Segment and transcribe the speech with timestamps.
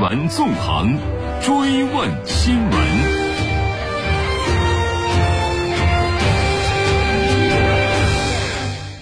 [0.00, 0.96] 闻纵横，
[1.42, 2.72] 追问新闻。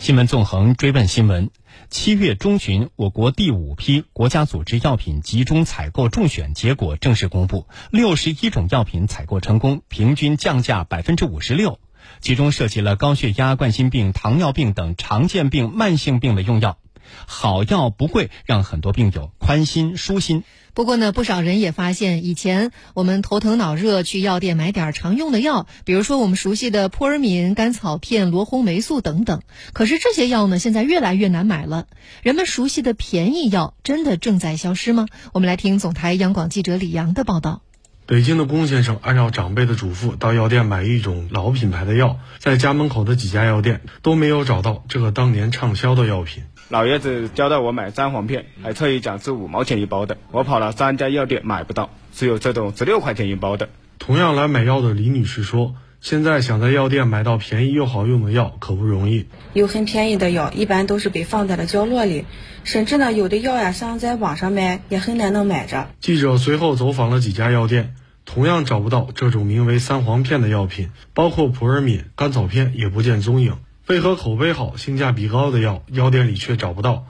[0.00, 1.50] 新闻纵横追问新闻。
[1.88, 11.78] 七月中旬，我国第五批国家组织药品集中采购中选结果正式公布，六十一种药品采购成功，平均降价百分之五十六。
[12.20, 16.76] 其中涉及了高血压、冠心病、糖尿病等常见病、慢性病的用药。
[17.26, 20.44] 好药不贵，让很多病友宽心舒心。
[20.74, 29.42] 不过呢，不少人也发现，以前我们头疼脑热去药店买点常用的药，比如说我们熟悉的扑尔敏、甘草片、罗红霉素等等。
[29.72, 31.86] 可是这些药呢，现在越来越难买了。
[32.22, 35.06] 人们熟悉的便宜药，真的正在消失吗？
[35.32, 37.62] 我们来听总台央广记者李阳的报道。
[38.06, 46.44] 北京的龚先生按照长辈的嘱咐到药店买一种老品牌的药，在家门口的几家药店都没有找到这个当年畅销的药品。
[46.70, 50.18] 老爷子交代我买三黄片，还特意讲是五毛钱一包的。
[50.32, 53.70] 我跑了三家药店买不到，只有这种十六块钱一包的。
[53.98, 59.24] 同样来买药的李女士说：“现在想在药店买到便宜又好用的药可不容易。
[59.54, 62.26] 有很便宜的药，一般都是被放在了角落里，
[62.64, 67.94] 甚至呢，有的药呀，想在网上买也很难能买着。”记者随后走访了几家药店，
[68.26, 73.54] 同样找不到这种名为三黄片的药品，包括普尔敏、甘草片也不见踪影。
[73.88, 77.06] 为何口碑好、性价比高的药，药店里却找不到？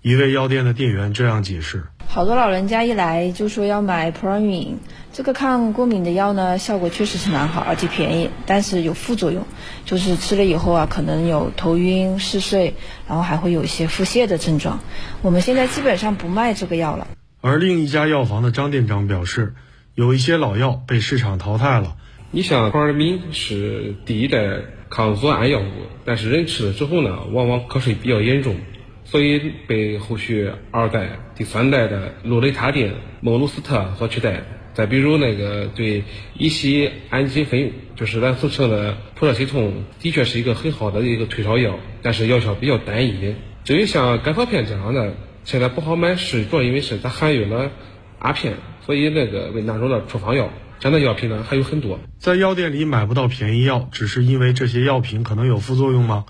[0.00, 4.78] 一位药店的店员这样解释：好多老人家一来就说要买普尔敏，
[5.12, 9.44] 这个抗过敏的药呢，效果确实是蛮好，而且便宜，但是有副作用，
[9.84, 12.74] 就是吃了以后啊，可能有头晕、嗜睡，
[13.08, 14.78] 然后还会有一些腹泻的症状。
[15.22, 17.08] 我们现在基本上不卖这个药了。
[17.40, 19.54] 而另一家药房的张店长表示，
[19.96, 21.96] 有一些老药被市场淘汰了。
[22.30, 24.60] 你像普尔敏是第一代。
[24.92, 25.70] 抗组胺药物，
[26.04, 28.56] 但是人吃了之后呢，往往瞌睡比较严重，
[29.04, 34.42] 所以被后续二代、第三代的氯雷他定、孟鲁斯特所取代。
[34.74, 36.02] 再比如那个对
[36.36, 43.36] 乙酰氨基酚，就是咱俗称的普热西痛，的确是一个很好的一个退烧药，但是药效比较单一。
[43.62, 47.70] 至于像甘草片这样的，现在不好买，是主要因为是它含有了
[48.18, 50.50] 阿片，所以那个为纳入了处方药。
[50.80, 56.24] 这样的药品呢还有很多，在药店里买不到便宜药，只是因为这些药品可能有副作用吗？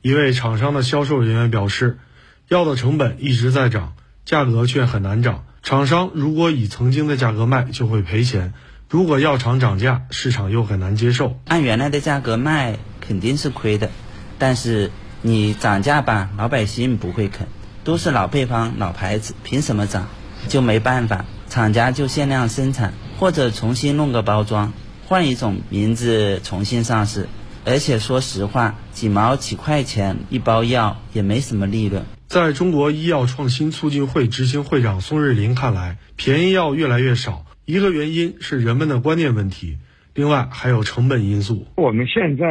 [0.00, 2.00] 一位厂商的销售人员表示，
[2.48, 3.92] 药的成本一直在涨，
[4.24, 5.44] 价格却很难涨。
[5.62, 8.52] 厂商如果以曾经的价格卖，就会赔钱；
[8.88, 11.38] 如果药厂涨价，市场又很难接受。
[11.46, 13.92] 按原来的价格卖肯定是亏的，
[14.36, 14.90] 但是
[15.20, 17.46] 你涨价吧，老百姓不会肯，
[17.84, 20.08] 都是老配方、老牌子，凭什么涨？
[20.48, 22.94] 就没办法，厂家就限量生产。
[23.18, 24.72] 或者重新弄个包装，
[25.06, 27.28] 换一种名字重新上市，
[27.64, 32.04] 而且说实话，几毛几块钱一包药也没什么利润。
[32.26, 39.76] 在中国医药创新促进会执行会长宋瑞林看来，便宜药越来越少，一个原因是人们的观念问题，
[40.14, 41.66] 另外还有成本因素。
[41.76, 42.46] 我们现在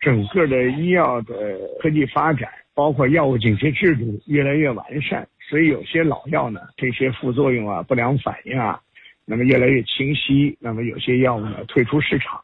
[0.00, 1.34] 整个的医药的
[1.82, 8.80] 科技发展，包括药物紧急制度越来越完善，所以有些老药呢，这些副作用啊、不良反应啊。
[9.26, 12.40] 那么越来越清晰，那么有些药物呢退出市场。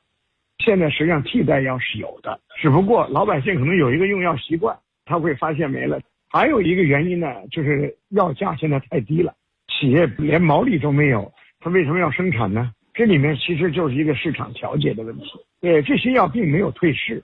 [0.59, 6.01] 现在实际上替代药是有的，只不过老百姓可能有一个用药习惯，他会发现没了。
[6.29, 9.35] 还有一个原因呢，就是药价现在太低了，
[9.69, 12.73] 企业连毛利都没有，他为什么要生产呢？
[12.95, 15.31] 这里面其实就是一个市场调节的问题。
[15.61, 17.23] 对，这些药并没有退市，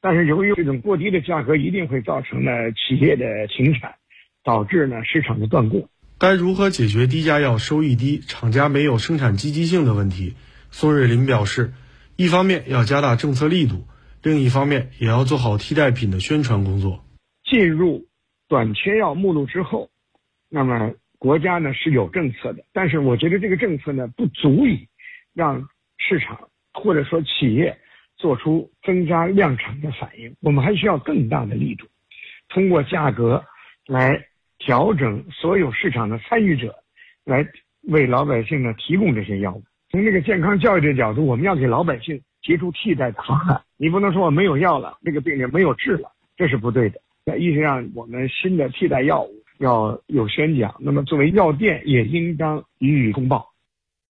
[0.00, 3.94] 但是由于这种过低的价格，一定会造成呢企业的停产，
[4.44, 5.88] 导致呢市场的断供。
[6.20, 10.34] 该如何解决低价药收益低、厂家没有生产积极性的问题？
[10.72, 11.72] 宋瑞林表示，
[12.16, 13.86] 一方面要加大政策力度，
[14.24, 17.04] 另一方面也要做好替代品的宣传工作。
[17.44, 18.08] 进入
[18.48, 19.90] 短缺药目录之后，
[20.48, 24.88] 那么国家呢是有政策的，但是我觉得这个政策呢不足以
[25.34, 25.68] 让
[25.98, 27.78] 市场或者说企业
[28.16, 30.34] 做出增加量产的反应。
[30.40, 31.86] 我们还需要更大的力度，
[32.48, 33.44] 通过价格
[33.86, 34.24] 来。
[34.58, 36.74] 调整所有市场的参与者，
[37.24, 37.46] 来
[37.88, 39.62] 为老百姓呢提供这些药物。
[39.90, 43.60] 从这个健康教育的角度，我们要给老百姓提出替代的方案。
[43.76, 47.00] 你不能说我没有药了，这个病人没有治了，这是不对的。
[47.24, 50.74] 在医学上，我们新的替代药物要有宣讲。
[50.80, 53.48] 那么作为药店，也应当予以通报。